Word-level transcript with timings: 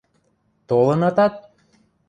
–Толынатат? 0.67 1.33